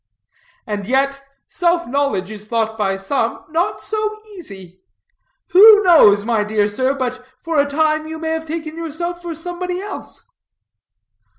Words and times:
"And 0.65 0.87
yet 0.87 1.23
self 1.45 1.85
knowledge 1.85 2.31
is 2.31 2.47
thought 2.47 2.75
by 2.75 2.97
some 2.97 3.45
not 3.49 3.81
so 3.81 4.19
easy. 4.33 4.81
Who 5.49 5.83
knows, 5.83 6.25
my 6.25 6.43
dear 6.43 6.65
sir, 6.65 6.95
but 6.95 7.23
for 7.43 7.59
a 7.59 7.69
time 7.69 8.07
you 8.07 8.17
may 8.17 8.31
have 8.31 8.47
taken 8.47 8.75
yourself 8.77 9.21
for 9.21 9.35
somebody 9.35 9.79
else? 9.79 10.27